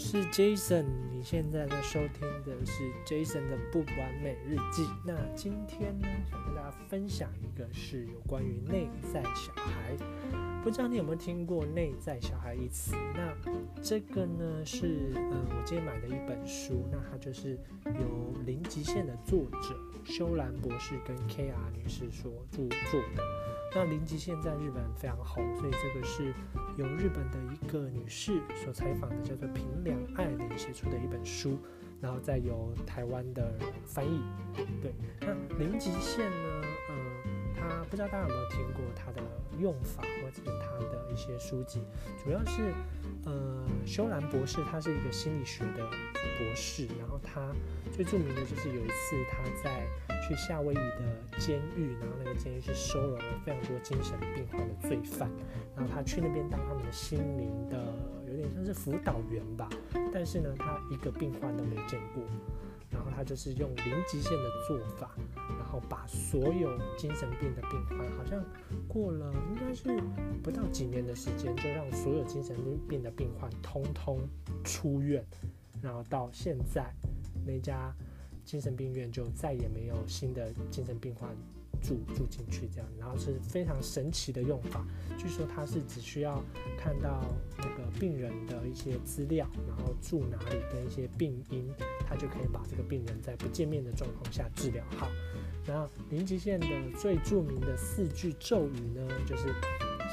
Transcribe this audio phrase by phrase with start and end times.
[0.00, 4.88] 是 Jason，你现在在收听的是 Jason 的不完美日记。
[5.04, 9.94] 那今天呢，想跟大家分享一个是有关于内在小孩。
[10.64, 12.94] 不知道你有没有听过“内在小孩”一词？
[13.14, 13.34] 那
[13.82, 23.22] 这个呢是嗯，我今天买的一本书，那它就是由零极限的作者修兰博士跟 K R 女士所著作的。
[23.72, 26.34] 那零极限在日本非常红，所以这个是
[26.76, 31.58] 由日本的一个女士所采访的，叫做平良良爱玲写出的一本书，
[32.00, 33.52] 然后再由台湾的
[33.84, 34.22] 翻译。
[34.80, 36.62] 对，那零极限呢？
[36.90, 39.20] 嗯，他不知道大家有没有听过他的
[39.58, 41.82] 用法，或者是他的一些书籍，
[42.22, 42.72] 主要是。
[43.24, 47.52] 呃，修兰博士他是一个心理学的博士，然后他
[47.92, 49.86] 最著名的就是有一次他在
[50.26, 55.30] 去夏威夷的监狱，然后那个监狱是收容了非常多精神病患的罪犯，
[55.76, 57.94] 然后他去那边当他们的心灵的
[58.26, 59.68] 有点像是辅导员吧，
[60.12, 62.22] 但是呢，他一个病患都没见过，
[62.90, 65.10] 然后他就是用零极限的做法。
[65.70, 68.44] 然后把所有精神病的病患，好像
[68.88, 70.02] 过了应该是
[70.42, 72.56] 不到几年的时间，就让所有精神
[72.88, 74.18] 病的病患通通
[74.64, 75.24] 出院，
[75.80, 76.92] 然后到现在
[77.46, 77.94] 那家
[78.44, 81.30] 精神病院就再也没有新的精神病患
[81.82, 84.84] 住住进去，这样，然后是非常神奇的用法。
[85.18, 86.42] 据说他是只需要
[86.78, 87.24] 看到
[87.58, 91.68] 那个病人的一些资料，然后住哪里跟一些病因，
[92.06, 95.08] 他就可以把这个病人在不见面的状况下治疗好。
[95.66, 96.66] 那林极限的
[96.98, 99.54] 最著名的四句咒语呢，就是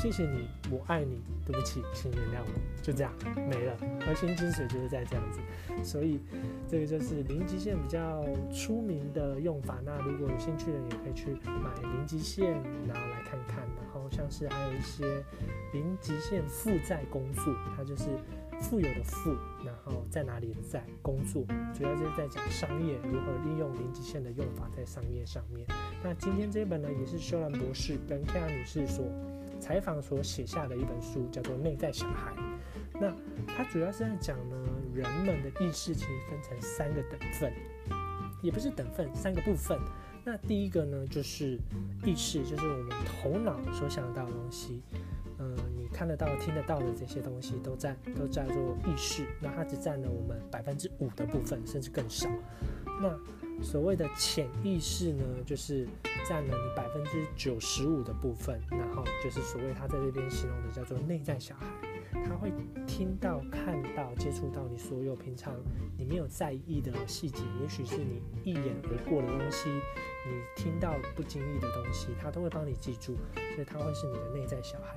[0.00, 3.12] 谢谢你，我爱你，对不起，请原谅我，就这样
[3.48, 3.76] 没了。
[4.06, 5.40] 核心精髓就是在这样子，
[5.82, 6.20] 所以
[6.68, 9.78] 这个就是零极限比较出名的用法。
[9.84, 12.52] 那如果有兴趣的，也可以去买零极限，
[12.86, 13.56] 然后来看看。
[13.58, 15.24] 然后像是还有一些
[15.72, 17.44] 零极限负债工作，
[17.76, 18.04] 它就是。
[18.58, 21.44] 富有的富，然后在哪里的在工作，
[21.74, 25.66] 主要就是在讲商业如何利用零极限的用法在商业上面。
[26.02, 29.04] 那今天这一本呢，也是修兰博士跟 K R 女士所
[29.66, 32.32] 采访所写下的一本书，叫做《内在小孩》。
[33.00, 33.12] 那
[33.48, 34.56] 它主要是在讲呢，
[34.94, 37.52] 人们的意识其实分成三个等份，
[38.40, 39.76] 也不是等份，三个部分。
[40.24, 41.58] 那第一个呢，就是
[42.04, 44.84] 意识，就是我们头脑所想到的东西。
[45.40, 52.28] 嗯，你看得到、听得到的这些东西都在都叫做意识，那它只占了我们百分之五的部分，甚至更少。
[53.02, 53.10] 那
[53.62, 55.86] 所谓的潜意识呢，就是
[56.28, 61.66] 占了你百分之九十五的部分，然后就是所谓他在这边形容的叫做内在小孩，
[62.24, 62.52] 他会
[62.86, 65.54] 听到、看到、接触到你所有平常
[65.98, 73.16] 你没有在意的细节，也许是你一眼而过的东西，你听到不经意的东西，他都会帮你记住，
[73.54, 74.96] 所以他会是你的内在小孩。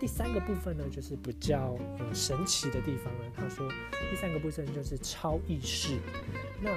[0.00, 3.24] 第三个部分呢，就是比较呃神奇的地方呢。
[3.36, 3.68] 他说，
[4.10, 5.98] 第三个部分就是超意识。
[6.62, 6.70] 那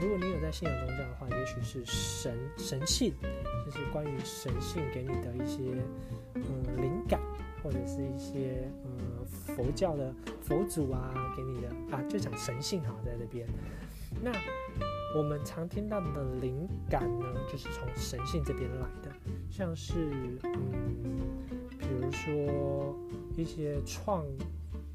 [0.00, 3.12] 如果你有在信仰宗教的话，也许是神神性，
[3.66, 5.58] 就是关于神性给你的一些
[6.34, 7.20] 嗯灵感，
[7.64, 13.44] 或者是一些呃佛教的佛祖啊给你的啊，就讲神性哈，在这边。
[14.22, 14.30] 那
[15.16, 19.12] 我们常听到的灵感呢，就是从神性这边来的，
[19.50, 19.94] 像是
[20.44, 21.18] 嗯。
[21.78, 22.96] 比如说
[23.36, 24.24] 一些创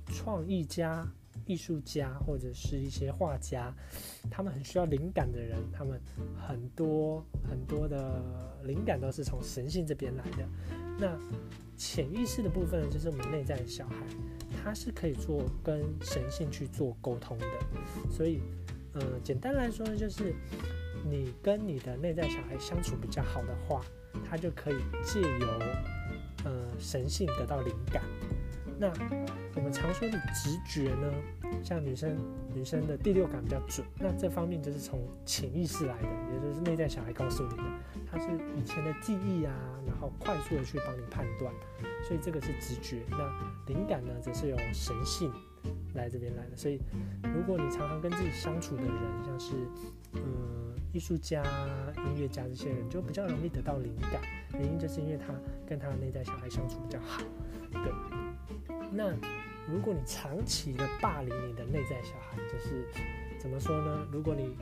[0.08, 1.08] 创意家、
[1.46, 3.74] 艺术家或者是一些画家，
[4.30, 6.00] 他们很需要灵感的人，他们
[6.36, 8.22] 很多很多的
[8.64, 10.48] 灵感都是从神性这边来的。
[11.00, 11.18] 那
[11.76, 13.96] 潜意识的部分就是我们内在的小孩，
[14.64, 17.46] 他是可以做跟神性去做沟通的。
[18.12, 18.40] 所以，
[18.94, 20.36] 呃，简单来说呢，就是
[21.10, 23.84] 你跟你的内在小孩相处比较好的话，
[24.30, 25.60] 他就可以借由
[26.44, 28.04] 呃，神性得到灵感。
[28.80, 28.92] 那
[29.56, 31.14] 我们常说的直觉呢，
[31.64, 32.18] 像女生
[32.54, 37.64] 女生的第六感比较准，那这方面就是从潜意识来的，也就是内在小孩告诉你的，
[38.12, 38.28] 它是
[38.58, 39.54] 以前的记忆啊，
[39.88, 41.54] 然后快速的去帮你判断，
[42.08, 43.04] 所以这个是直觉。
[43.12, 43.18] 那
[43.68, 45.32] 灵感呢，则是有神性
[45.96, 46.58] 来这边来的。
[46.58, 46.80] 所以，
[47.24, 48.94] 如果你常常跟自己相处的人，
[49.26, 49.54] 像是
[50.14, 50.22] 嗯。
[50.94, 51.44] 艺术家、
[52.06, 54.22] 音乐家这些人就比较容易得到灵感，
[54.54, 55.34] 原因就是因为他
[55.68, 57.24] 跟他的内在小孩相处比较好。
[57.72, 57.92] 对，
[58.92, 59.10] 那
[59.68, 62.86] 如果你长期的霸凌你的内在小孩，就是
[63.40, 64.08] 怎么说呢？
[64.12, 64.56] 如果你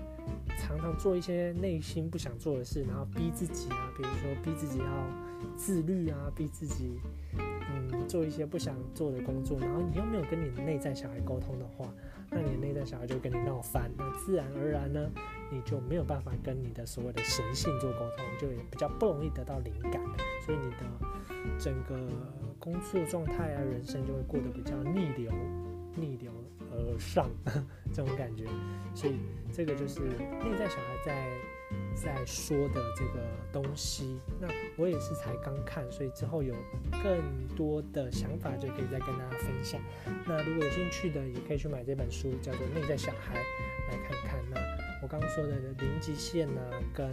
[0.72, 4.86] 常常做一些内心不想做的事，然后逼自己啊，比如说逼自己要
[5.56, 6.98] 自律啊，逼自己
[7.38, 11.94] 嗯做一些不想做的工作，然后你又没有跟你的内在小孩沟通的话，
[12.30, 15.10] 那你的内在小孩就跟你闹翻，那自然而然呢？
[15.54, 20.02] 你就没有办法跟你的所谓的神性做沟通，就也比较不容易得到灵感，
[20.46, 22.00] 所以你的整个
[22.58, 25.30] 工作状态啊，人生就会过得比较逆流，
[25.98, 26.32] 逆流，
[26.72, 27.30] 而上
[27.94, 28.46] 这种感觉。
[28.94, 29.20] 所以
[29.54, 31.28] 这个就是内在小孩在
[31.96, 33.22] 在说的这个
[33.52, 34.20] 东西。
[34.40, 36.54] 那我也是才刚看，所以之后有
[37.04, 39.80] 更多的想法就可以再跟大家分享。
[40.26, 43.36] 那如果有兴趣的，也可以去买这本书，叫做《内在小孩》
[43.90, 44.40] 来看看。
[44.50, 44.60] 那
[45.02, 46.62] 我刚刚说的零极限呢，
[46.94, 47.12] 跟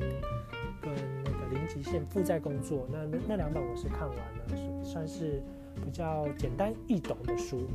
[0.83, 0.93] 跟
[1.25, 5.41] 那个零极限负债工作，那那两本我是看完了，算是
[5.85, 7.69] 比较简单易懂的书。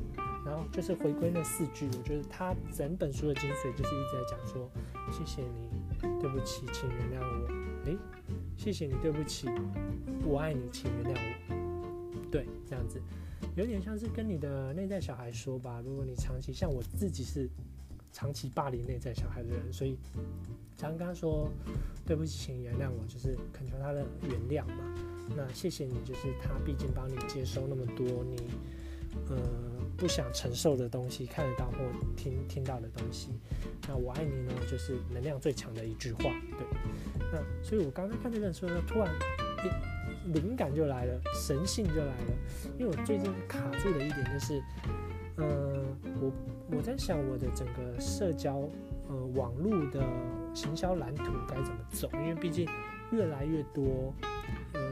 [0.45, 4.69] 然后就是回归那四句，我觉得他整本书的精髓就是一直在讲说：
[5.11, 5.69] 谢谢你，
[6.19, 7.47] 对不起，请原谅我。
[7.85, 7.97] 诶，
[8.57, 9.47] 谢谢你，对不起，
[10.25, 12.29] 我爱你，请原谅我。
[12.29, 13.01] 对，这样子
[13.55, 15.81] 有点像是跟你的内在小孩说吧。
[15.85, 17.49] 如果你长期像我自己是
[18.11, 19.97] 长期霸凌内在小孩的人，所以
[20.77, 21.49] 常刚说
[22.05, 24.83] 对不起，请原谅我，就是恳求他的原谅嘛。
[25.37, 28.37] 那谢谢你，就是他毕竟帮你接收那么多，你
[29.29, 29.72] 呃。
[29.97, 31.77] 不想承受的东西，看得到或
[32.15, 33.29] 听听到的东西，
[33.87, 36.23] 那我爱你呢，就是能量最强的一句话。
[36.23, 36.67] 对，
[37.31, 39.09] 那所以我刚刚看这本书呢，突然
[40.33, 42.33] 灵感就来了，神性就来了。
[42.77, 44.61] 因为我最近卡住的一点就是，
[45.37, 45.85] 嗯，
[46.21, 46.31] 我
[46.77, 48.69] 我在想我的整个社交
[49.07, 50.01] 呃网络的
[50.53, 52.67] 行销蓝图该怎么走，因为毕竟
[53.11, 54.13] 越来越多。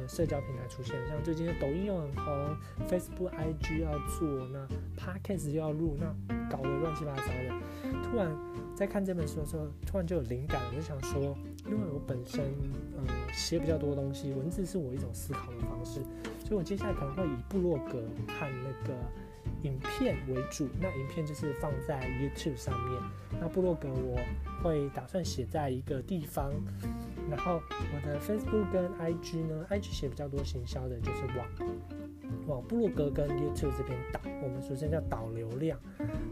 [0.07, 2.57] 社交平台出现，像最近的抖音又很红
[2.87, 4.67] ，Facebook、IG 要做，那
[4.97, 6.13] Podcast 又要录，那
[6.49, 8.01] 搞得乱七八糟的。
[8.03, 8.29] 突然
[8.75, 12.41] 在看这本书的时候，突然就有灵感，我就想说，因为我本身
[12.97, 16.01] 嗯写比较多东西，文字是我一种思考的方式，
[16.39, 18.93] 所以我接下来可能会以部落格和那个
[19.63, 20.67] 影片为主。
[20.79, 23.01] 那影片就是放在 YouTube 上面，
[23.39, 24.19] 那部落格我
[24.63, 26.51] 会打算写在一个地方。
[27.29, 27.61] 然后
[27.93, 31.47] 我的 Facebook 跟 IG 呢，IG 写比较多行销的，就是往
[32.47, 35.79] 往部落格跟 YouTube 这边导，我们俗称叫导流量。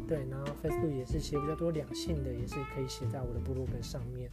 [0.08, 4.30] 对，然后 Facebook 也是写比较多两性的，也是可以写在我的部落格上面。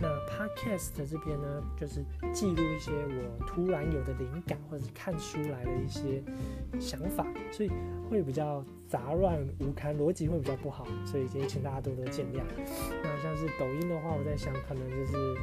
[0.00, 2.02] 那 Podcast 这边呢，就是
[2.32, 6.22] 记录一些我突然有的灵感，或者是看书来的一些
[6.80, 7.70] 想法，所以
[8.10, 12.42] 会比较杂乱无堪，逻辑会比较不好，所以也请大家多多见谅。
[13.04, 15.36] 那像是抖音的话，我在想可能就是。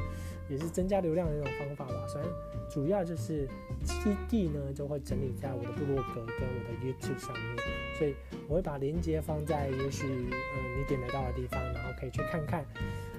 [0.50, 2.32] 也是增加流量的一种方法吧，反正
[2.68, 3.48] 主要就是
[3.84, 3.94] 基
[4.28, 7.56] 地呢就会整理在我的部落格跟我的 YouTube 上面，
[7.96, 8.14] 所以
[8.48, 12.64] 我会把链接放在也许嗯你点得到的地方，然后可以去看看。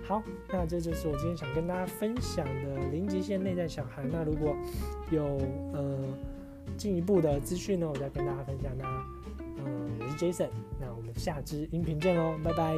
[0.04, 4.04] 好，那这就是我今天想跟大家分享的零极限内在小孩。
[4.12, 4.56] 那如果
[5.10, 5.38] 有
[5.74, 5.98] 呃
[6.76, 8.72] 进一步的资讯呢，我再跟大家分享。
[8.78, 8.86] 那
[9.64, 10.50] 嗯，我是 Jason，
[10.80, 12.76] 那我们下支音频见喽，拜拜。